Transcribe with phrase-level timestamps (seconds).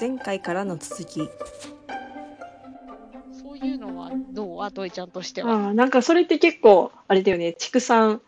[0.00, 1.28] 前回からの続き。
[3.42, 4.62] そういうのはどう？
[4.62, 5.52] アトイちゃんとしては。
[5.52, 8.22] ああ、なんかそれって結構、あれだよね、畜産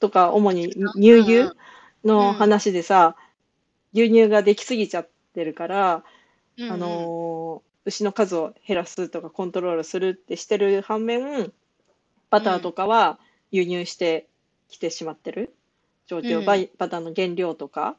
[0.00, 1.56] とか、主に乳牛うんうん
[2.04, 3.16] の話でさ、
[3.92, 6.04] 牛乳ができすぎちゃってるから、
[6.58, 6.72] うんうん。
[6.72, 11.52] あのー牛の数を減らすとかコントロールするってしてる反面、
[12.30, 13.18] バターとかは
[13.50, 14.26] 輸入して
[14.70, 15.54] きてしまってる
[16.06, 16.46] 状況、うん。
[16.78, 17.96] バターの原料とか。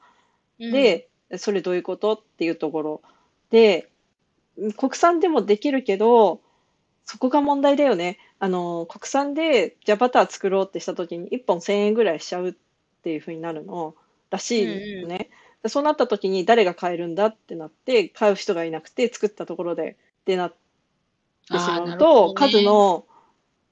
[0.60, 0.72] うん。
[0.72, 2.14] で、それどういうこと？
[2.14, 3.02] っていうところ
[3.50, 3.90] で、
[4.78, 6.42] 国産でもできるけど、
[7.06, 8.18] そこが問題だよね。
[8.40, 12.54] あの、国産で、じゃあバター作ろうってした時に1本1000円ぐらいしちゃうっ
[13.04, 13.96] ていう風になるの。
[14.32, 15.30] らしいよね。
[15.62, 19.98] でそうなった時に誰が買えるんだってなって、買う人がいなくて作ったところで。
[20.22, 20.56] ってなっ
[21.52, 22.34] てしまうと、どね。
[22.36, 23.06] 数の、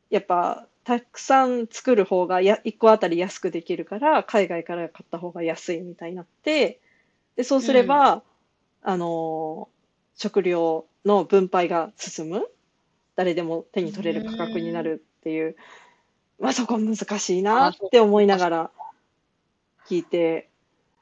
[0.09, 6.79] やっぱ、たくさん作る方がや1個あたり安くできるから、海外から買った方が安いみたいになって、
[7.35, 8.23] で、そうすれば、
[8.81, 9.73] あのー
[10.15, 12.47] 食料の分配が進む。
[13.15, 15.55] 誰でも手に取れる価格になるっていう。
[16.39, 18.71] まあそこ難しいなって思いながら
[19.87, 20.49] 聞いて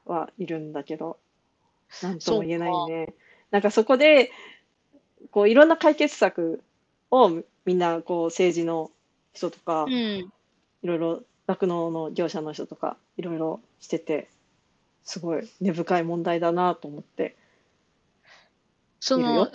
[0.04, 1.18] はいるんだけど、
[2.02, 3.14] なんとも言えないね。
[3.50, 4.30] なんかそこで、
[5.30, 6.62] こういろんな解決策
[7.10, 7.30] を
[7.64, 8.90] みんなこう政治の
[9.34, 14.28] 人とか、うんいろいろ酪農の業者の人とかいろいろしてて、
[15.04, 17.36] すごい根深い問題だなと思って。
[19.00, 19.50] その、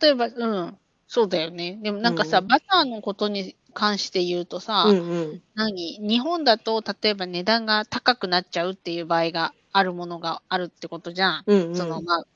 [0.00, 1.78] 例えば、うん、そうだよね。
[1.82, 5.42] でもなんかさ、うんバターのことに関して言うとさ、うんうん。
[5.54, 5.98] 何？
[6.00, 11.44] 日本だと、例えば値段が高くなっちゃうっていう場合があるものがあるってことじゃん。
[11.46, 11.76] うんうん。
[11.76, 12.26] その、まあ、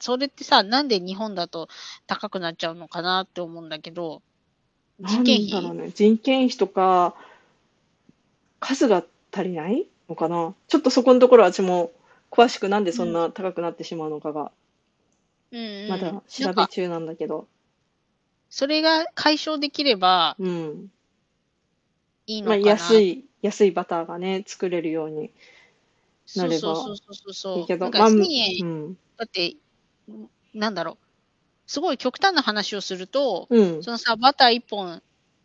[0.00, 1.68] それってさ、なんで日本だと
[2.06, 4.22] 高くなっちゃうのかなって思うんだけど、
[5.00, 5.90] 人件費ね。
[5.94, 7.16] 人件費とか、
[8.60, 9.88] 数が足りない？
[10.08, 10.54] のかな？
[10.68, 11.92] ちょっとそこのところは私も
[12.30, 14.52] 詳しくなんでそんな高くなってしまうのかが、
[15.50, 17.46] うんうん、まだ調べ中なんだけど。
[18.50, 20.92] それが解消できればうん。
[22.26, 22.70] いいのまあ、かな。
[22.70, 25.30] 安い、安いバターがね、作れるように
[26.36, 27.58] なればそうそうそうそうそう。
[27.60, 28.26] いいけど、なんかまあ、1000う
[28.60, 28.98] 円、ん。
[29.16, 29.56] だって、
[30.54, 31.04] なんだろう。
[31.66, 33.82] すごい極端な話をすると、うん。
[33.82, 35.02] そのさ、バター1本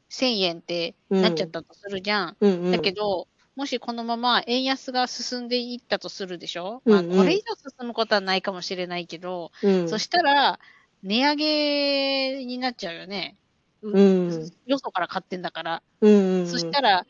[0.10, 2.38] 1000円ってなっちゃったとするじゃん。
[2.40, 2.72] うんうん。
[2.72, 10.60] だけど、もしこのまま円安が進んでいったとするでしょ、まあ、うんうんこれ以上進むことはないかもしれないけど、うん、そしたら、
[11.02, 13.36] 値上げになっちゃうよね。
[13.82, 14.52] ううん。
[14.68, 15.82] よそから買ってんだから。
[16.02, 16.48] うんうんうん。
[16.48, 17.08] そしたら、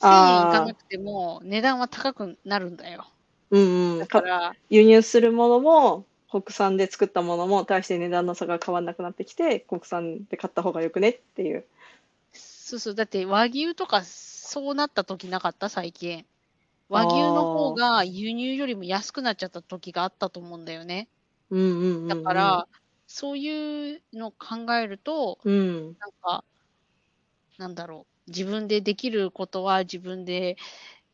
[0.00, 3.06] 1000あー円いかなくても値段は高くなるんだよ。
[3.50, 3.98] うんうん。
[3.98, 11.64] だから、輸入するものも国産で作ったものも大して値段の差が変わらなくなってきて国産で買った方がよくねっていう。
[12.32, 14.02] そうそう、だって和牛とか
[14.48, 15.68] そうなった時なかった？
[15.68, 16.26] 最近。
[16.88, 21.08] 和牛の方が輸入よりも安くなっちゃった時があったと思うんだよね。
[21.50, 22.06] うんうんうんうん。
[22.06, 22.68] だから、
[23.06, 25.96] そういうのを考えると、うん。
[26.00, 26.44] なんか、
[27.58, 30.56] なんだろう、自分でできることは自分で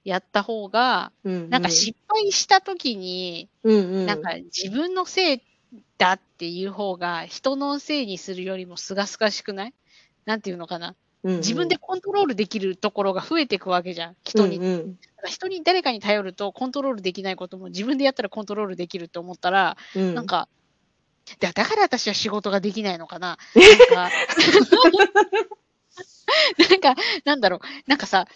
[0.04, 1.50] やった方が、うんうん。
[1.50, 4.06] なんか失敗した時に、うんうん。
[4.06, 5.42] なんか自分のせい
[5.98, 9.74] だっていう方が人のせいにするよりもすがすがしくない？
[10.26, 10.96] なんていうのかな。
[11.24, 14.16] うんうん自分でコントロールできるところが増えていくわけじゃん。
[14.24, 14.56] 人に。
[14.58, 20.48] うんうんだから人に誰かに頼るとコントロールできないことも自分でやったらコントロールできると思ったら、うんなんか、
[21.38, 23.38] だだから私は仕事ができないのかな。
[23.54, 24.10] なんか、
[26.70, 26.94] なんか、
[27.24, 27.60] なんだろう。
[27.86, 28.26] なんかさ、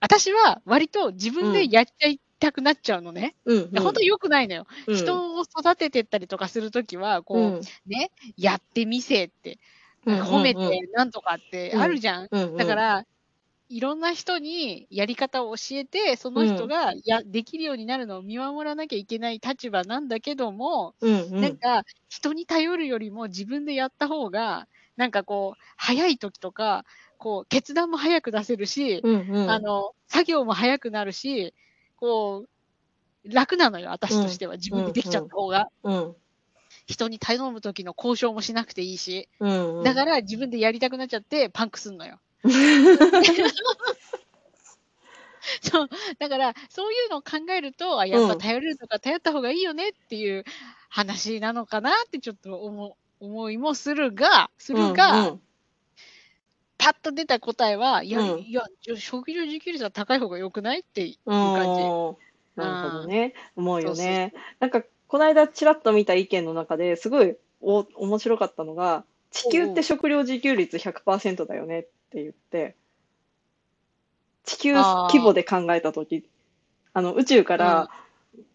[0.00, 3.34] 私は割と自分でやっちゃいたくなっちゃうのね。
[3.44, 4.66] うんうんで本当に良くないのよ。
[4.86, 9.58] うん人を育ててったりとかするときは、こう、うんね、やってみせって、
[10.24, 10.60] 褒めて
[10.94, 12.28] なんとかってあるじゃん。
[12.30, 13.04] うんうんだから、
[13.68, 21.32] いろんな人にやり方を教えて、その人がや、できるようになるのを見守らなきゃいけない立場なんだけども、うんうん。
[21.38, 26.84] なんか、人に頼るよりも自分でやった方が、なんかこう、早い時とか、
[27.18, 29.46] こう、決断も早く出せるし、うんうん。
[29.46, 31.54] あの、作業も早くなるし、
[31.96, 32.46] こ
[33.24, 34.56] う、楽なのよ、私としては。
[34.56, 35.68] 自分でできちゃった方が。
[35.84, 36.21] うん
[36.86, 39.28] 人に頼む時の交渉もしなくていいし。
[39.40, 42.20] うんうんだから自分でやりたくなっちゃってパンクすんのよ。
[45.60, 45.88] そう。
[46.18, 50.44] だから、そういうのを考えると、あやっぱ頼れるとか頼った方がいいよねっていう
[50.88, 55.40] 話なのかなってちょっと思思いもするが、するが、うん
[56.78, 58.64] パッと出た答えは、いや、うんいや、
[58.96, 61.82] 食料自給率は高い方が良くないっていううん感じ。
[61.82, 62.16] うん
[62.56, 63.34] なるほどね。
[63.56, 64.34] 思うよね。
[64.58, 64.82] なんか、
[65.12, 72.76] この間ちらっと見た意見の中ですごいお面白かったのが、地球って食料自給率100%だよねって言って、
[74.44, 76.24] 地球規模で考えたとき、
[76.94, 77.90] あの、宇宙から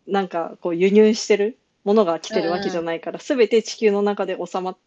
[0.07, 4.77] なんかこう輸入してるものが来てるわけじゃないから、すべて地球の中で収まっ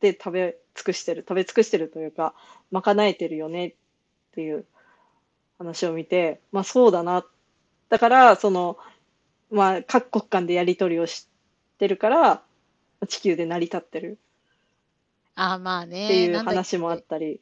[0.00, 2.34] て食べ尽くしてる、食べ尽くしてるというか、
[2.72, 3.74] 賄えてるよねっ
[4.34, 4.64] ていう
[5.58, 7.24] 話を見て、まあそうだな。
[7.88, 8.78] だから、その、
[9.50, 11.26] まあ各国間でやり取りをし
[11.78, 12.42] てるから、
[13.08, 14.18] 地球で成り立ってる。
[15.34, 16.06] ああ、まあね。
[16.06, 17.40] っていう話もあったり、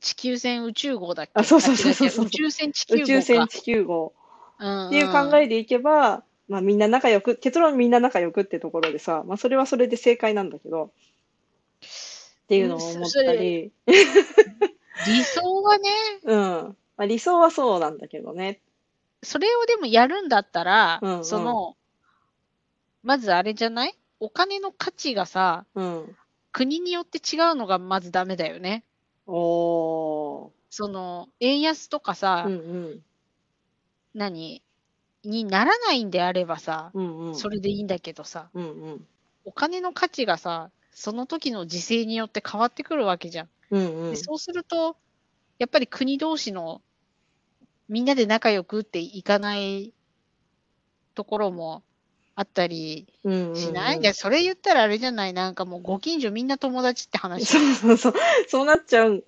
[0.00, 1.32] 地球船宇宙号だっけ。
[1.34, 2.26] あそうそうそうそう。
[2.26, 3.02] 宇宙船地球号か。
[3.04, 4.12] 宇宙船地球号。
[4.58, 10.92] うんっていう考えでいけば、まあみんな仲良く、結論みんな仲良くってところでさ、まあそれはそれで正解なんだけど、
[12.44, 15.88] っていうのを思ったり、 理想はね、
[16.24, 16.38] うん。
[16.96, 18.60] まあ理想はそうなんだけどね。
[19.22, 21.76] それをでもやるんだったら、うんうんその、
[23.02, 23.94] まずあれじゃない？
[24.20, 26.16] お金の価値がさ、うん。
[26.52, 28.84] 国によって違うのがまずダメだよね。
[29.26, 30.52] おー。
[30.70, 32.56] その、円安とかさ、うんう
[32.96, 33.02] ん。
[34.14, 34.62] 何？
[35.24, 37.34] にならないんであればさ、うんうん。
[37.36, 39.06] それでいいんだけどさ、うんうん。
[39.44, 43.48] お金の価値がさ、その時の時勢によって変わってくるわけじゃん。
[43.70, 44.16] うんうんで。
[44.16, 44.96] そうすると、
[45.58, 46.82] やっぱり国同士の
[47.92, 49.92] みんなで仲良くっていかない
[51.14, 51.82] ところも
[52.34, 55.34] あったりうんうんしない、うんでそれ言ったらあれじゃない？
[55.34, 57.44] なんかもうご近所みんな友達って話。
[57.44, 58.14] そうそうそう。
[58.48, 59.22] そうなっちゃう。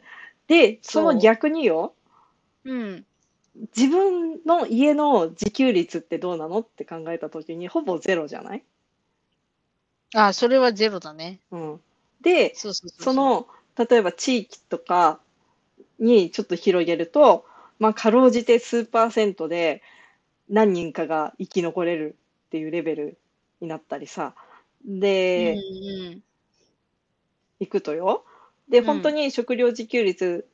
[0.49, 1.94] で、その逆によ、
[2.64, 3.05] うん。
[3.76, 8.64] 自分の家の自給率ってどうなのって考えたときに、ほぼゼロじゃない？
[10.14, 11.40] あ、それはゼロだね。
[11.50, 11.81] うん。
[12.20, 12.55] で。
[12.55, 13.46] その、
[13.76, 15.20] 例えば地域とか
[15.99, 17.44] にちょっと広げると、
[17.78, 19.82] まあ、かろうじて数パーセントで
[20.48, 22.16] 何人かが生き残れる
[22.46, 23.18] っていうレベル
[23.60, 24.34] になったりさ。
[24.84, 26.22] で、うんうん、
[27.60, 28.24] 行くとよ。
[28.68, 30.46] で、うん本当に食料自給率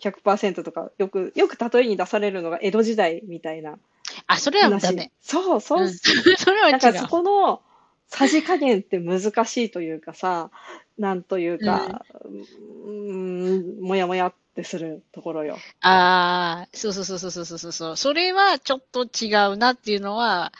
[0.00, 3.78] 100%とか、よく、よく例えに出されるのが江戸時代みたいな
[4.26, 5.12] あ、それはダ話メ。。
[5.20, 5.86] そうそうう。
[5.86, 5.90] ん
[6.38, 7.08] それは違なんかそう。
[7.08, 7.62] この
[8.06, 10.50] さじ加減って難しいというかさ、
[10.98, 15.58] なんというか、うーん、もやもやってするところよ。
[15.80, 17.96] ああ、そうそうそうそうそうそうそう。
[17.96, 20.52] それはちょっと違うなっていうのは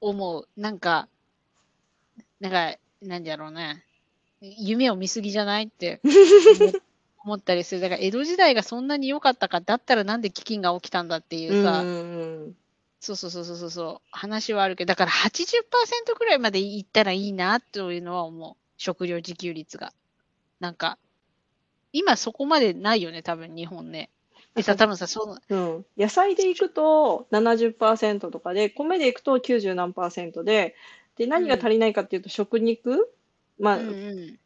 [0.00, 0.48] 思う。
[0.56, 1.08] なんか、
[2.40, 3.84] なんか、なんだろうね。
[4.40, 6.00] 夢を見すぎじゃないって
[7.24, 7.80] 思 ったりする。
[7.80, 11.82] だから江戸時代がそんなに良かったか、だったらなんで飢饉が起きたんだっていうさ、
[13.00, 18.56] そうそうそうそうそうそう、話はあるけど、だから80%くらいまでいったらいいなというのは思う。
[18.76, 19.92] 食料自給率が。
[20.60, 20.98] なんか、
[21.92, 24.10] 今そこまでないよね、多分日本ね。
[24.54, 25.86] でさ、多分さ、その、うん。
[25.96, 30.74] 野菜でいくと70%とかで、米でいくと90何パーセントで、
[31.16, 33.12] で、何が足りないかっていうと、食肉、
[33.58, 34.38] まあ、うんうん。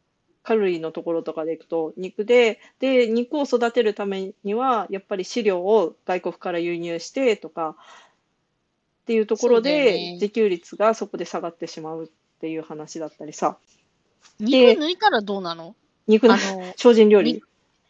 [0.43, 7.77] カロリーのところとかでいくと肉で、で、肉を育てるためには、やっぱり飼料を外国から輸入してとか、
[9.03, 12.07] っていうところで、ね自給率がそこで下がってしまうっ
[12.39, 13.57] ていう話だったりさ。
[14.39, 15.75] 肉抜いたらどうなの？
[16.07, 16.35] 肉の
[16.77, 17.41] 精進料理。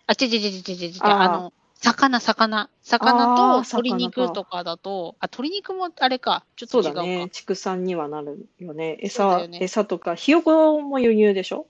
[0.08, 2.70] あ、ちちちちちちちあーあの、魚、魚。
[2.84, 7.02] 魚あとー鶏魚か肉とかだと、あ、鶏肉もあれか、ちょっそと違うか。
[7.02, 7.30] うだね。
[7.32, 8.94] 畜産にはなるよね。
[8.94, 11.68] そう餌は、ね餌とか、ひよこも輸入でしょ？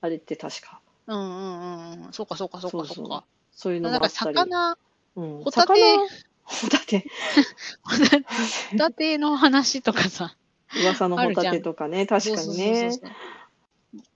[0.00, 0.80] あれって確か。
[1.06, 2.12] うんうんうんうん。
[2.12, 3.24] そうかそうかそうかそうそうそうか。
[3.52, 4.36] そういうのなんかもあったり。
[4.36, 4.78] 魚、
[5.16, 6.08] うん、ホタテ魚
[6.44, 7.04] ホタテ？
[8.72, 10.36] ホタテの話とかさ。
[10.80, 12.90] 噂のホタテとかね、確かにそうね。
[12.90, 13.37] そうそうそう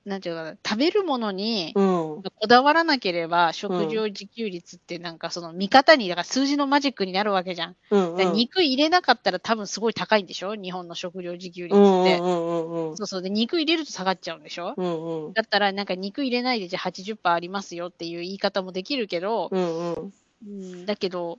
[0.04, 2.22] なんていうかな、食べるものにうん。
[2.22, 7.76] こだわらなければ、食料自給率ってなんかその見方に、だから数字のマジックになるわけじゃん。
[7.90, 8.16] うんうん。
[8.16, 10.56] で肉入れなかったら多分すごい高いんでしょ？
[10.56, 12.18] 日本の食料自給率って。
[12.18, 13.22] そうそう。
[13.22, 14.74] で、肉入れると下がっちゃうんでしょ？
[14.76, 20.12] うんうんだったらなんか肉入れないでじゃあ80%ありますよっていう言い方もできるけど、うんうん
[20.46, 21.38] うん、だけど、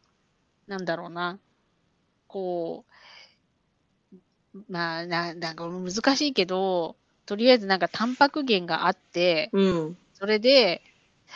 [0.67, 1.37] なんだろうな。
[2.27, 2.85] こ
[4.53, 10.81] う、まあ、ななんか難しいけど、とりあえずなんかタンパク源があって、うんそれで、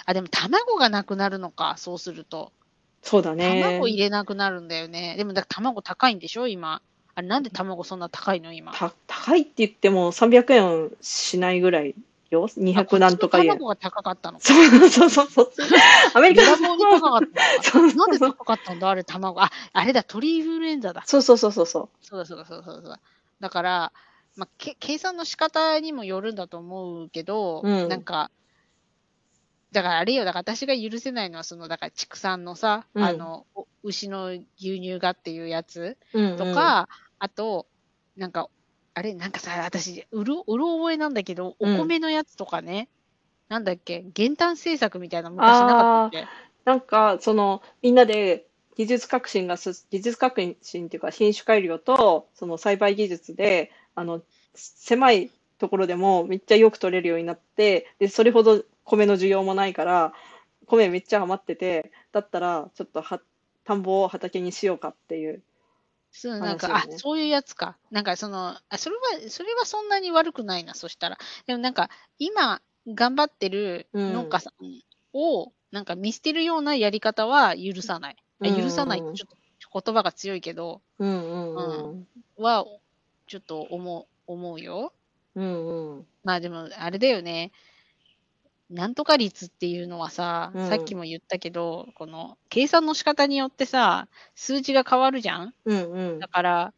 [0.05, 2.53] あ、でも卵がなくなるのか、そうすると。
[3.01, 3.61] そうだね。
[3.61, 5.15] 卵入れなくなるんだよね。
[5.17, 6.81] でもだ卵高いんでしょ今。
[7.15, 8.73] あれなんで卵そんな高いの今？
[8.73, 11.95] た高いって言っても300円しないぐらい
[12.29, 12.47] よ。
[12.47, 13.47] 200なんとか円。
[13.47, 14.45] 卵が高かったのか。
[14.45, 15.51] そうそうそうそう。
[16.13, 17.63] アメリカ乱暴に高かったのか。
[17.63, 19.41] そうなんで高かったんだあれ卵。
[19.41, 21.03] あ、あれだ、鳥インフルエンザだ。
[21.05, 22.99] そうそうそうそうそそうだそうだそうだそうだ。
[23.39, 23.91] だから、
[24.37, 27.87] まあ、け計算の仕方にもよるんだと思うけど、うん。
[27.89, 28.29] なんか、
[29.71, 33.03] だからあれよ、だから私が許せないのは、その、だから畜産のさ、うん。
[33.03, 34.45] あの、お牛の牛
[34.79, 36.19] 乳がっていうやつう。
[36.19, 36.37] うんうん。
[36.37, 36.87] と、か、
[37.19, 37.67] あと、
[38.15, 38.47] なんか、
[38.93, 41.87] あれ、なんかさ、私、うる、うる覚えなんだけど、おうん。
[41.87, 42.89] 米のやつとかね、
[43.49, 46.29] なんだっけ、減反政策みたいなの昔なかったっけ？
[46.65, 54.21] なんか、その、みんなで技術革新がす、技術革新っていうか品種改良と、その栽培技術で、あの、
[54.53, 60.13] 狭いところでもめっちゃよく取れるようになって、で、それほど米の需要もないから、
[60.67, 63.19] 米めっちゃ余ってて、だったらちょっとは
[63.65, 65.41] 田んぼを畑にしようかっていう。
[66.11, 67.75] そう、なんか、あ、そういうやつか。
[67.89, 71.17] なんかその、あ、それは、それはそんなに悪くないな、そしたら。
[71.47, 71.89] でもなんか、
[72.19, 78.15] 今、頑張ってるうん農家さんを、なんか見捨てるようなやり方は許さない。
[78.41, 82.07] あ許さないってちょっと言葉が強いけど、うんうんうん。
[82.37, 82.65] は、
[83.27, 84.93] ちょっと思う、思うよ。
[85.35, 86.07] うんうん。
[86.23, 87.51] まあでも、あれだよね。
[88.69, 95.53] なんとか率っていうのはさ、うんさっきも言ったけど、この計算の仕方によってさ、数字が変わるじゃん？
[95.65, 96.27] うんうんだ。
[96.27, 96.73] から、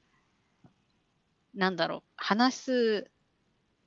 [1.55, 3.11] なんだろう、話す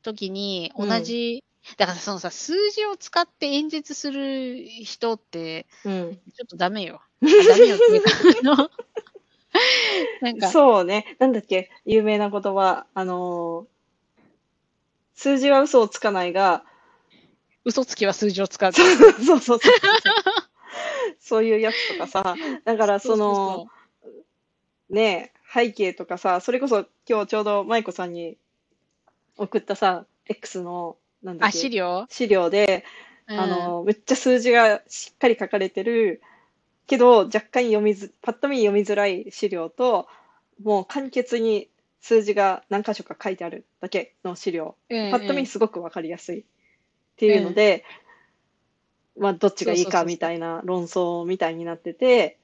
[0.03, 1.45] ときに同じ、
[1.79, 6.15] だからそのさ、数字を使って演説する人って、うん。
[6.35, 7.03] ちょっとダメよ。
[7.23, 8.11] あダメよっていうか、
[8.43, 8.71] あの、
[10.21, 11.17] なんか、そうね。
[11.19, 12.87] なんだっけ、有名な言葉。
[12.95, 13.73] あのー
[15.15, 16.65] 数字は嘘をつかないが、
[17.65, 18.81] 嘘つきは数字を使って。
[18.81, 19.59] そうそうそうそう。
[21.21, 23.69] そういうやつとかさ、だからその、
[24.91, 28.37] ね背景とかさ、それこそ今日ちょうど舞子さんに
[29.37, 32.85] 送ったさ、X の、なんだあ、っけ、資料、資料で、
[33.29, 36.21] うんあの、めっちゃ数字がしっかり書かれてる、
[36.87, 40.09] けど若干読みず、パッと見読みづらい資料と、
[40.63, 41.69] もう簡潔に
[42.01, 44.77] 数字が何箇所か書いてあるだけの資料。
[44.91, 46.41] うんパッと見すごくわかりやすい。
[46.41, 46.45] っ
[47.17, 47.85] ていうので、
[49.19, 52.39] まあどっちがいいかみたいな論争みたいになってて、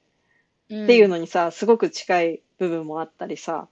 [0.69, 0.83] うん。
[0.85, 3.67] っていうのにさ、すごく近い部分もあったりさ、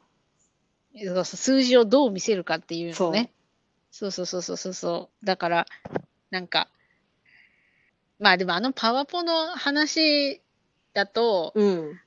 [1.05, 3.31] そうそう数字をどう見せるかっていうのね。
[3.91, 5.25] そうそうそうそうそうそう。
[5.25, 5.65] だから、
[6.31, 6.69] なんか、
[8.19, 10.41] まあでもあのパワポの話
[10.97, 11.99] だと、うん、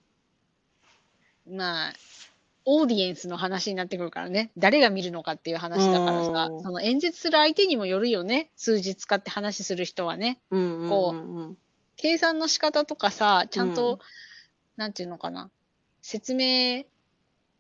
[1.49, 1.93] まあ、
[2.65, 4.51] オーディエンスの話になってくるからね。
[4.59, 8.51] 誰が見るのかっていう話だからさう、んその演説する相手にもよるよね。
[8.57, 10.41] 数字使って話する人はね。
[10.51, 11.59] うん、うん、こうんうん、
[11.97, 13.99] 計算の仕方とかさ、ちゃんと、うん
[14.77, 15.51] なんていうのかな。
[16.01, 16.85] 説明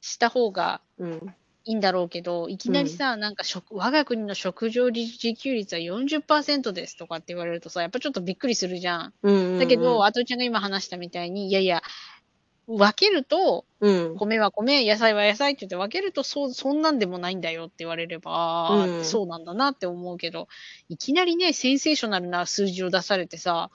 [0.00, 9.14] した方がうん、いいんだろうけど、いきなりさ、なんか食、我が国の食料自給率は40%ですとかって言われるとさ、やっぱちょっとびっくりするじゃん。
[9.22, 11.82] うん、だけど、あとちゃんが今話したみたいに、いやいや、
[12.66, 19.04] 分けると、うん、米は米、野菜は野菜って言って分けると、そう、そんなんでもないんだよって言われれば、うん。
[19.04, 20.48] そうなんだなって思うけど、
[20.88, 23.70] いきなりね、センセーショナルな数字を出されてさ、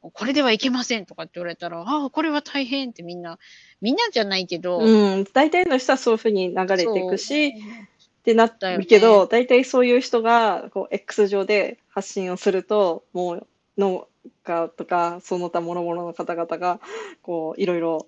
[0.00, 3.38] これではいけませんとかって言われたら、ああ、これは大変ってみんな、
[3.80, 8.84] みんなじゃないけど、うん、大体の人はそういうふうに流れていくし、ってなだよね。
[8.84, 13.46] るけど、大体そういう人がこう X 上で発信をすると、もう
[13.78, 14.08] 農
[14.44, 16.80] 家とかその他諸々の方々が
[17.22, 18.06] こういろいろ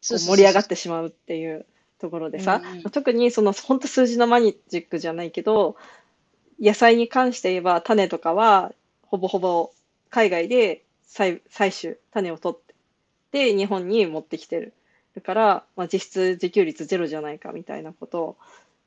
[0.00, 1.66] 盛り上がってしまうっていう
[2.00, 2.62] ところでさ、
[2.92, 5.76] 特にその本当数字のマジックじゃないけど、
[6.60, 8.72] 野菜に関して言えば種とかは
[9.06, 9.72] ほぼほぼ
[10.10, 12.58] 海外で採採取、種を取っ
[13.30, 14.72] て、で、日本に持ってきてる。
[15.14, 18.36] だから、まあ、実質自給率ゼロじゃないかみたいなことを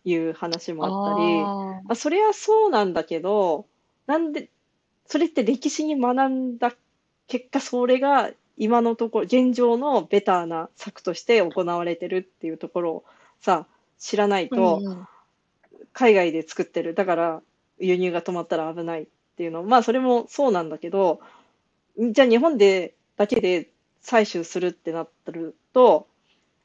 [0.06, 1.46] 言う話もあったり、あ
[1.84, 3.66] まあ、それはそうなんだけど、
[4.08, 4.50] なんで、
[5.06, 6.74] それって歴史に学んだ
[7.28, 13.04] 結果、それが今のところ、現状のベターな策として行われてるっていうところを
[13.40, 13.66] さ、
[14.00, 14.82] 知らないーと、
[15.94, 17.42] 海外で作ってる、だから
[17.80, 21.20] 輸入が止まったら危ないっていうの、まあそれもそうなんだけど、
[22.10, 23.70] じゃあ日本でだけで
[24.02, 26.08] 採取するってなってると、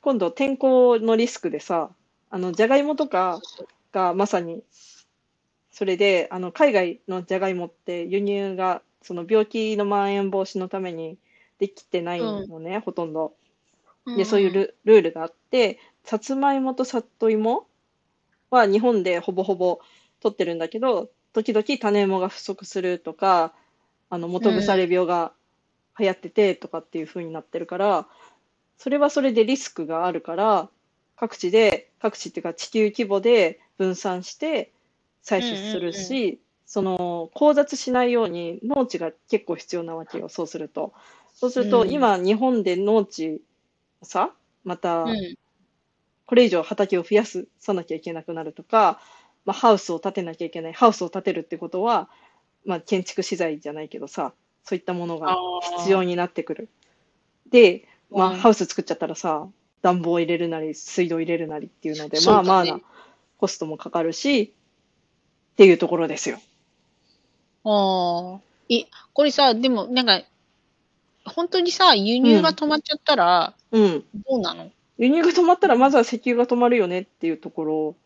[0.00, 1.90] 今度天候のリスクでさ、
[2.30, 3.40] あの、じゃがいもとか
[3.92, 4.62] がまさに、
[5.70, 11.18] それで、あの、海外のじゃがいもって輸入が、その病気の蔓延防止のために
[11.58, 13.34] できてないのね、ほとんど。
[14.06, 17.66] で、そういうルルールがあって、さつまいもと里芋
[18.48, 19.80] は日本でほぼほぼ
[20.20, 23.52] 取ってるんだけど、時々種芋が不足するとか、
[24.10, 25.32] あの、元腐れ病が
[25.98, 28.06] 流行っててとかっていう風になってるから、
[28.78, 30.68] それはそれでリスクがあるから、
[31.16, 34.72] 各地で、各地っていうか地球規模で分散して
[35.24, 40.92] 採取するし、その、交雑しないように農地が結構必要なわけよ、そうすると。
[41.34, 43.42] そうすると、うん今日本で農地
[44.00, 44.32] をさ、
[44.64, 45.36] また、うん
[46.26, 49.00] これ以上畑を増やすさなきゃいけなくなるとか、
[49.44, 50.72] まあ、ハウスを建てなきゃいけない。
[50.72, 52.10] ハウスを建てるってことは、
[52.66, 54.32] まあ、建築資材じゃないけどさ、
[54.64, 55.36] そういったものが
[55.78, 56.68] 必要になってくる。
[57.50, 59.46] で、まあ、うんハウス作っちゃったらさ、
[59.82, 62.80] 暖房入れるなり、水道入れるなりっていうので、ねまあまあな
[63.38, 66.38] コストもかかるし、っていうところですよ。
[67.64, 68.40] ああ。
[68.68, 70.22] え、これさ、でも、なんか、
[71.24, 74.04] 本当にさ、輸入が止まっちゃったら、うん。
[74.28, 74.70] どうなの？
[74.98, 77.96] 輸入が止まったら、まずは石油が止まるよねっていうところ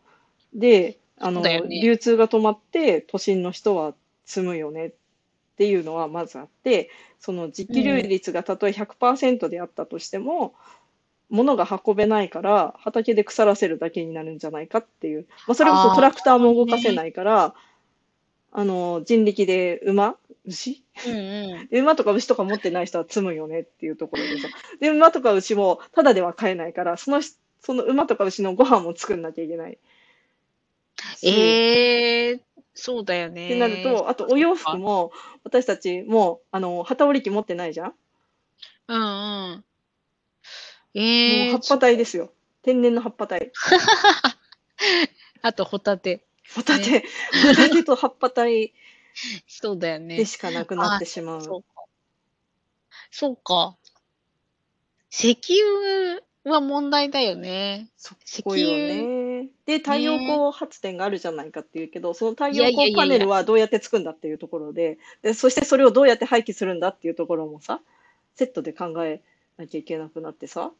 [0.53, 3.93] で、あの、ね流通が止まって都心の人は
[4.31, 4.91] 積むよねっ
[5.57, 10.53] ていうのはまずあって、その自給率がたとえ100%であったとしても、
[11.29, 17.53] 物が運べないから畑で腐らせるだけになるんじゃないかっていう、まあ、それこそトラクターも動かせないから、
[18.53, 20.15] あの、人力で馬？
[20.45, 20.83] 牛？
[21.07, 21.67] うんうん。
[21.67, 24.47] で 馬とか牛とか持ってない人は積むよねっていうところでさ。
[24.79, 29.77] で、馬とか牛もただでは買えないから、そのし、その馬とか牛のご飯も作んなきゃいけない。
[31.17, 32.39] しええ
[32.73, 33.47] そうだよね。
[33.47, 35.11] ってなると、あとお洋服も、
[35.43, 37.93] 私たちも、あの、旗織り機持ってないじゃん？
[38.87, 39.01] うんう
[39.55, 39.55] ん。
[39.55, 39.63] も
[40.93, 42.33] ええう葉っぱ体ですよ。
[42.61, 43.51] 天然の葉っぱ体。
[45.41, 46.25] あとホタテ。
[46.53, 47.03] ホタテ、
[47.47, 48.73] ホタテと葉っぱ体
[49.47, 50.17] そうだよね。
[50.17, 51.41] でしかなくなってしまう。
[51.41, 51.69] そうか。
[53.09, 53.77] そうか。
[55.09, 55.37] 石
[56.43, 57.89] 油は問題だよね。
[57.97, 59.30] そ石こよ油ね。
[59.65, 67.81] で、太陽光発電があるじゃないかっていうけど、その太陽光パネルはどうやってつくんだっていうところで、で、そしてそれをどうやって廃棄するんだっていうところもさ、
[68.35, 69.21] セットで考え
[69.57, 70.71] なきゃいけなくなってさ。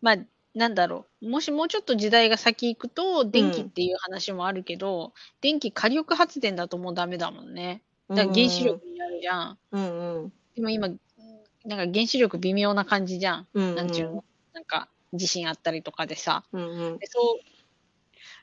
[0.00, 0.16] まあ、
[0.54, 1.28] なんだろう。
[1.28, 7.82] もしもうちょっと時代が先行くと、電気っていう話もあるけど、電気火力発電だともうダメだもんね。
[8.08, 9.58] だから原子力になるじゃん。
[9.72, 10.32] うんうん。
[10.54, 13.46] でも今、なんか原子力微妙な感じじゃん。
[13.52, 13.74] うんうん。
[13.74, 14.24] なんちゅうの？
[14.54, 16.44] なんか地震あったりとかでさ。
[16.52, 16.98] うんうん。
[16.98, 17.44] で、そう、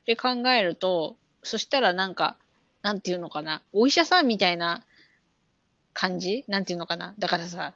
[0.05, 2.37] で考えると、そしたらなんか、
[2.81, 3.61] なんていうのかな。
[3.73, 4.83] お医者さんみたいな
[5.93, 6.43] 感じ？
[6.47, 7.13] なんていうのかな。
[7.19, 7.73] だからさ、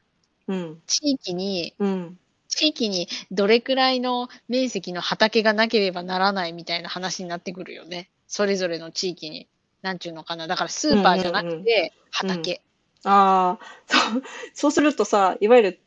[0.47, 0.81] うん。
[0.87, 2.19] 地域に、うん。
[2.49, 8.09] 地域にどれくらいの面積の畑がなければならないみたいな話になってくるよね。
[8.27, 9.47] それぞれの地域に。
[9.83, 10.47] なんちゅうのかな。
[10.47, 12.61] だからスーパーじゃなくて畑。
[13.03, 15.79] ああ、そう、そうするとさ、いわゆる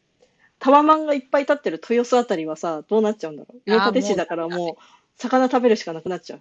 [0.60, 3.72] タワマンがいっぱい立ってる豊洲あたりはさ、どうなっちゃうんだろう？
[3.72, 4.82] あー八立市だからもう、
[5.16, 6.40] 魚食べるしかなくなっちゃう。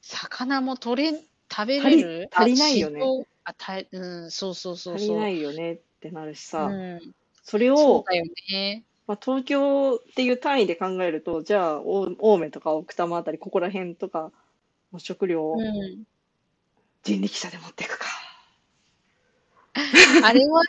[0.00, 2.30] 魚も取れ、食べれる？
[2.32, 3.00] 足りないよね
[3.44, 5.04] あたうん、そうそうそうそう。
[5.04, 8.04] 足りないよねってなるしさ、うん、それを、
[8.50, 8.82] ね。
[9.06, 14.32] まあ、東京っていう単位で考えると、じゃあ、お青梅とか奥多摩あたり、ここら辺とか
[14.94, 16.04] の食料をうん。
[17.02, 18.06] 人力車で持っていくか。
[20.24, 20.62] あれは、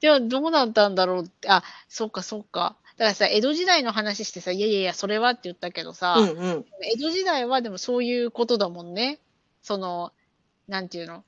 [0.00, 2.76] じゃあどうなったんだろうって、あ、そうかそうか。
[2.96, 6.66] だからさ、江戸時代の話してさ、いやいやいや、それはって言ったけどさ、うんうん。
[6.82, 9.18] 江戸時代はでもそういうことだもんね。
[9.62, 10.12] その、
[10.68, 11.24] なんていうの？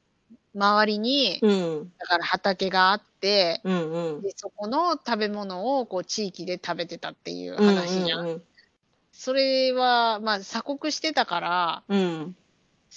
[0.54, 1.92] 周りに、うん。
[1.98, 4.22] だから畑があって、うんうん。
[4.22, 8.28] でそこの食べ物をこう地域で食べてたっていううん話じゃん。
[8.28, 8.42] うん
[9.14, 12.36] それは、まあ、鎖国してたから、うん。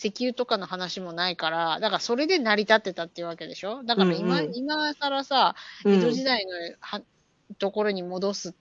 [0.03, 0.11] うん。
[0.11, 3.83] 石油とかの話もないから、だからそれで成り立ってたっていうわけでしょ？
[3.83, 5.55] だから今、うんうん今更さ、
[5.85, 7.01] うん江戸時代のは
[7.59, 8.51] ところに戻すっ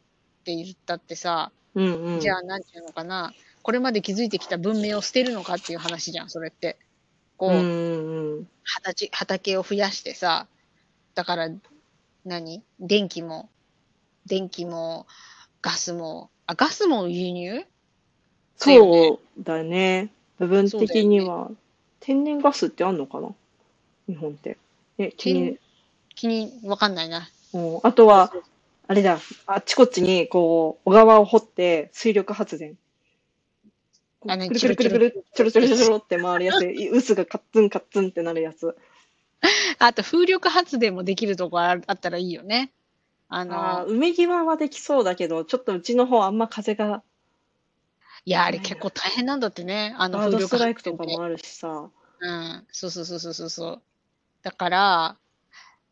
[0.44, 2.20] て言ったってさ、うんうん。
[2.20, 6.78] じゃあなんていうのかな、これまで築いてきた文明を捨てるのかっていう話じゃん、それって。
[7.36, 8.48] こう、うんうんうん。
[8.62, 10.46] 畑畑を増やしてさ、
[11.14, 11.48] だから
[12.24, 12.62] 何？
[12.78, 13.48] 電気も、
[14.26, 15.06] 電気も、
[15.62, 17.64] ガスも、あ、ガスも輸入？
[18.56, 20.10] そうだね。
[20.38, 21.50] 部分的には、
[22.00, 23.28] 天然ガスってあんのかな？
[24.08, 24.58] 日本って。
[24.98, 25.58] ね、気に、
[26.14, 27.28] 気に、わかんないな。
[27.52, 28.32] うんあとは、
[28.86, 32.76] あれだ、あっちこっちに、こう、小川を掘って、水力発電。
[34.26, 36.60] あねくるくるくるくる、ちょろちょろちょろって回るやつ、
[37.14, 38.76] 渦がカッツンカッツンってなるやつ。
[39.78, 42.72] あと、風力発電もできるとこああったらいいよね。
[43.28, 47.02] ああのあ、、海際はできそうだけど、ちょっとうちの方あんま風が、
[48.26, 49.94] いや、あれ結構大変なんだってね。
[49.98, 51.90] あの、バードストライクとかもあるしさ。
[52.20, 53.82] うん、そうそうそうそうそうそう。
[54.42, 55.18] だから、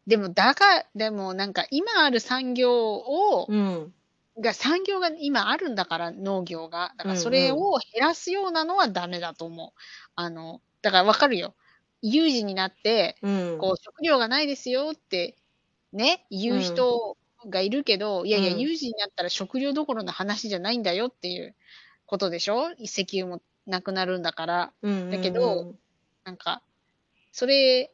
[0.06, 3.94] でも、だが、でもなんか今ある産業を、うん。
[4.38, 6.94] が産業が今あるんだから、農業が。
[6.96, 9.80] だかうんうんらそれを減らすようなのはダメだと思う。
[10.16, 11.54] あの、だからわかるよ。
[12.00, 13.58] 有事になって、うん。
[13.58, 15.36] こう、食料がないですよって、
[15.92, 17.16] ね、言う人
[17.46, 21.54] がいるけど、いやいや、うん有事になったら食料どころの話じゃないんだよっていう
[22.12, 22.72] ことでしょ？
[22.78, 24.72] 石油もなくなるんだから。
[24.82, 25.74] うんだけど、
[26.24, 26.62] なんか、
[27.32, 27.90] それ、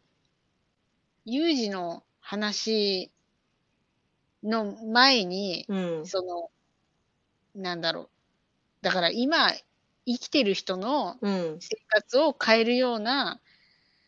[1.24, 3.12] 有事の話
[4.42, 6.06] の前に、うん。
[6.06, 6.50] その、
[7.54, 8.08] なんだろう。
[8.82, 9.52] だから今、
[10.04, 11.56] 生きてる人のうん。
[11.60, 13.40] 生活を変えるような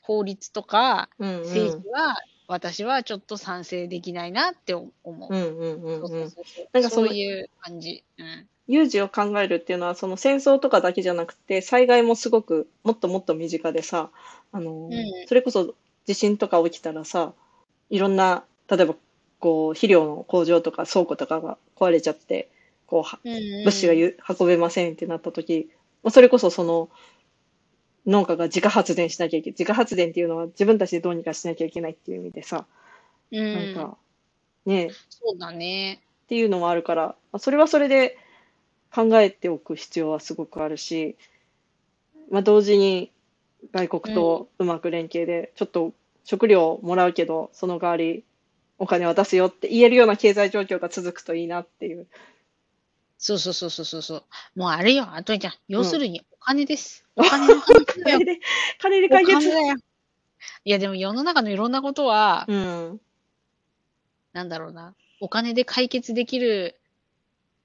[0.00, 1.38] 法律とかうん。
[1.42, 2.16] 政治は、
[2.48, 5.32] 私はちょっと賛成できないなって思う。
[5.32, 6.30] うんうんうんそううん。
[6.30, 8.04] そうそうそうなんかそういう感じ。
[8.18, 8.48] うん。
[8.70, 14.10] 有事を考えるっていうのは、その戦争とかだけじゃなくて、災害もすごくもっともっと身近でさ、
[14.52, 15.74] あの、うんそれこそ
[16.06, 17.32] 地震とか起きたらさ、
[17.90, 18.94] いろんな、例えば、
[19.40, 22.48] こう、肥料の工場とか倉庫とかが壊れちゃって、
[22.86, 25.70] こう、はうんうん物資がゆ運べませんってなった時、
[26.02, 26.90] まあそれこそその、
[28.06, 29.56] 農家が自家発電しなきゃいけない。
[29.58, 32.66] 自家発電っていうのは自分たちでどうにかしなきゃいけないっていう意味でさ、
[33.32, 33.74] うなんん。
[33.74, 33.98] か、
[34.66, 36.00] ね、そうだね。
[36.24, 38.16] っていうのもあるから、まあそれはそれで
[38.94, 41.16] 考えておく必要はすごくあるし、
[42.30, 43.12] まあ、同時に
[43.72, 45.92] 外国とうまく連携で、ちょっと
[46.24, 48.24] 食料もらうけど、その代わり
[48.78, 52.06] お金渡すよって言えるような経済状況が続くといいなっていう。
[53.18, 54.24] そうそうそうそうそうそう。
[54.56, 55.52] もうあれよ、あとりちゃん。
[55.68, 57.04] 要するにお金です。
[57.16, 58.24] う んお金の話だよ金。
[58.24, 58.40] で、
[58.78, 59.38] 金でお解決。
[59.40, 59.76] 金だよ。
[60.64, 63.00] いやでも世の中のいろんなことは、うん。
[64.32, 64.94] なんだろうな。
[65.20, 66.79] お金で解決できる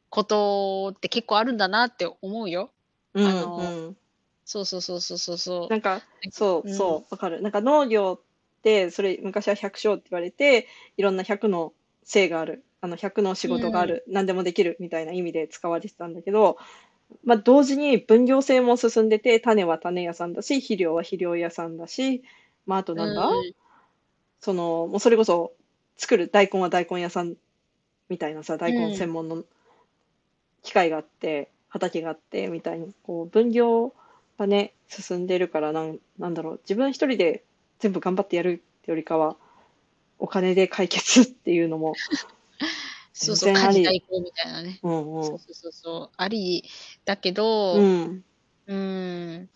[0.10, 2.72] ことって結構あるんだなって思うよ。
[3.14, 3.28] うん。
[3.28, 3.98] あのうん
[4.46, 5.70] そうそうそうそうそうそう。
[5.70, 7.42] なんか、そう、うんそう、わかる。
[7.42, 16.58] なんか農業って、それ昔は百姓って言われて、いろんな100の性がある、あの100の仕事がある、何でもできるみたいな意味で使われてたんだけど、
[17.24, 22.24] まあ同時に分業制も進んでて、種は種屋さんだし、肥料は肥料屋さんだし、
[22.68, 23.52] まああとなんだ、うん
[24.42, 25.54] その、もうそれこそ
[25.98, 27.34] 作る大根は大根屋さん
[28.10, 29.44] みたいなさ、大根専門の
[30.66, 33.94] 機械があって、畑があってみたいに、こう分業
[34.38, 37.44] がね、進んでるからなん、なんだろう、自分一人で
[37.80, 39.38] 全部頑張ってやるってよりかは、
[40.18, 41.94] お金で解決っていうのも、
[43.14, 44.80] そうそう、家事代行みたいなね。
[44.84, 46.16] うんそうそうそうそう。
[46.18, 46.66] あり、
[47.06, 47.80] だけど、う。
[47.80, 48.24] うん
[48.68, 49.34] うん。
[49.44, 49.50] ん、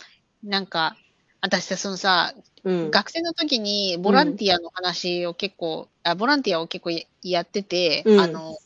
[0.44, 0.96] なんか、
[1.42, 2.92] 私さ、そのさ、うん。
[2.92, 8.58] 学生の時にボランティアの話を結構、あボランティアを結構ややってて、うんあの、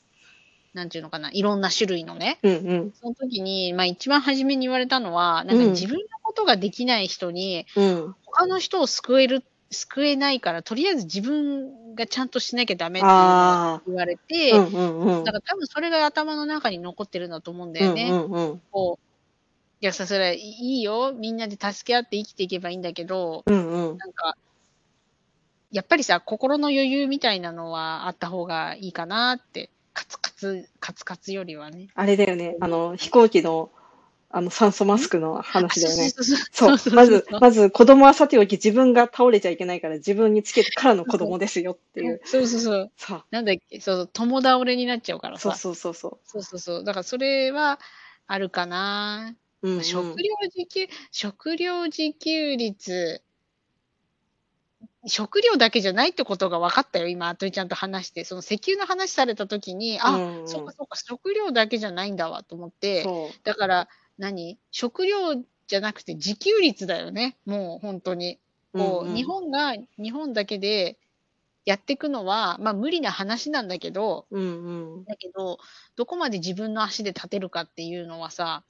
[0.74, 2.40] なんていうのかな、いろんな種類のね。
[2.44, 2.94] うんうん。
[3.00, 8.16] その時に、まあ一番初めに言われたのは、なんかうん自分のことができない人に、うん。
[8.26, 14.58] 他の人を救える、救えないから、とりあえず自分がちゃんとしなきゃダメって言われて、あ。
[14.58, 15.24] うんうんうん。
[15.24, 18.10] だから多分それが頭の中に残ってるんだと思うんだよね。
[18.10, 18.62] うんうんうん。
[18.72, 19.06] こう、
[19.84, 21.14] いやさ、それはいいよ。
[21.14, 23.98] みんなで助け合って生きていけばいいんだけど、うんうん。
[23.98, 24.38] なんか、
[25.72, 31.88] やっぱりさ、心の余裕みたいなのはあった方がいいかなって、カツカツ、カツカツよりはね。
[31.96, 32.58] あれだよね。
[32.60, 33.72] あの、飛行機の、
[34.30, 36.10] あの、酸素マスクの話だよね。
[36.52, 42.20] そうまず、まず子供はさておき自分が倒れちゃいけないから自分につけてからの子供ですよっていう。
[42.26, 42.92] そうそうそう。
[42.98, 45.56] さなんだっけ、そうそう、共倒れになっちゃうからさ。
[45.56, 46.84] そうそうそうそそうそうそう。
[46.84, 47.80] だからそれは
[48.26, 49.36] あるかな。
[49.62, 49.70] う。
[49.70, 49.84] うん、うん。
[49.84, 53.22] 食料自給、食料自給率、
[55.06, 58.24] 食料だけじゃないってことが分かったよ、今、あとりちゃんと話して。
[58.24, 63.06] その石油の話されたときに、あ、うんうんそうかそうか、食料だけじゃないんだわと思って。
[63.44, 65.36] だから何、食料
[65.68, 68.40] じゃなくて自給率だよね、もう本当に。
[68.74, 70.98] こううんうん日本が、日本だけで
[71.66, 75.04] やっていくのは、まあ無理な話なんだけど、うんうん。
[75.06, 75.60] だけど、
[75.96, 78.64] どこまで自分の足で立てるかっていうのはさ、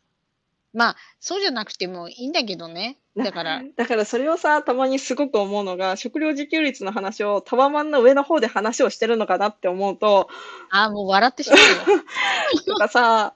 [0.74, 2.98] まあ、そうじゃなくてもいいんだけどね。
[3.16, 10.30] だから、 だからそれをさ、たまにすごく思うのが、食料自給率の話をタワマンの上の方で話をしてるのかなって思うと、
[10.72, 12.04] ああ、もう笑ってしまうよ。
[12.68, 13.36] なんかさ、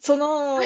[0.00, 0.60] その、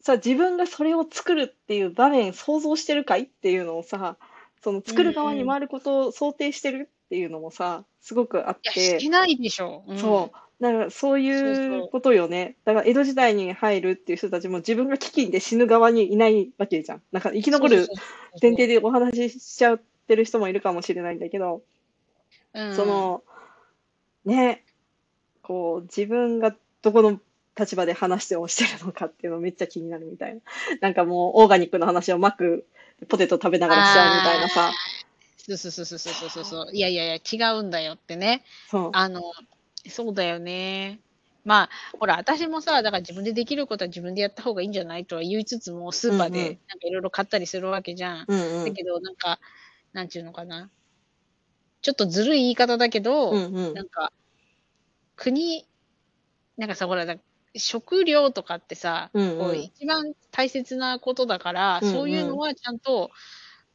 [0.00, 4.18] さ、自分がそれを作るっていう場面想像してるかいっていうのをさ、
[4.62, 9.84] その作る側に回ることを想定してるっていうのもさ、すごくあっいや、てして、ないでしょ。
[9.86, 10.36] うんそう。
[10.64, 12.56] だからそういそうことよね。
[12.64, 17.02] だから江戸時代に入るっていう人たちも自分が飢饉で死ぬ側にいないわけじゃん。
[17.12, 17.86] なんか生き残る
[18.40, 21.60] 前提でお話ししちゃってる人もいるかもしれないんだけど、
[22.54, 23.22] うんその、
[24.24, 24.64] ね、
[25.42, 27.20] こう自分がどこの
[27.58, 30.40] 立場で話してをしてるのかっていうのめっちゃ気になるみたいな。
[30.80, 32.66] なんかもうオーガニックの話をマック、
[33.08, 34.72] ポテト食べながらしちゃうみたいなさ。
[35.36, 36.66] そうそうそうそうそうそうそう。
[36.72, 38.44] いやいやいや、違うんだよってね。
[38.70, 38.90] そう。
[38.94, 39.20] あの、
[39.88, 41.00] そうだよね。
[41.44, 48.24] まあ、ほら、私もさ、だから自分でできることは自分でやった方がいいんじゃないとは言いつつも、スーパーうんうんでなんかいろいろ買ったりするわけじゃん。
[48.26, 48.64] うんうん。
[48.64, 49.38] だけど、なんか、
[49.92, 50.70] なんていうのかな。
[51.82, 54.10] ちょっとずるい言い方だけど、うんうんなんか、
[55.16, 55.66] 国、
[56.56, 57.16] なんかさ、ほら、だ
[57.56, 63.10] 食料とかってさ、うんうんこう一番大切なことだから、うんうんそういうのはちゃんと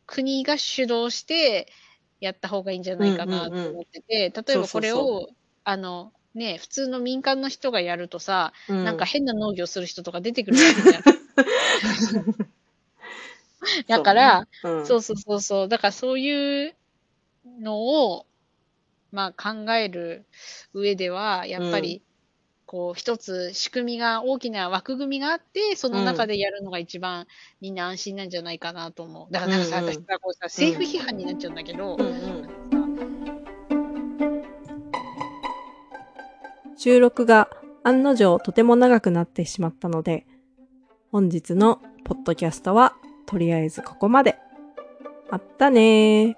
[0.05, 1.71] 国が主導して
[2.19, 5.35] やった方がいいんじゃないかなと思ってて、例えばこれを、そうそう
[5.69, 11.03] あの、ね、普通の民間の人がやるとさ、うんなんか変な農業する人とか出てくるわけじゃん。
[13.87, 15.67] だから、そうね、そうそうそうそう。
[15.67, 16.75] だからそういう
[17.61, 18.25] のを、
[19.11, 20.25] まあ考える
[20.73, 22.01] 上では、やっぱり、
[22.65, 27.27] こう一つ仕組みが、大きな枠組みがあって、その中でやるのが一番
[27.61, 29.33] みんな安心なんじゃないかなと思う。
[29.33, 32.38] だからなんかさ、うんうん私さ、こうさ、政府批判になっちゃうんだけど、うんうん
[36.81, 37.49] 収録が
[37.83, 40.25] 案の定とても長くなってしまったので、
[41.11, 42.93] 本日のポッドキャストは
[43.25, 44.37] とりあえずここまで。
[45.29, 46.35] あったねー。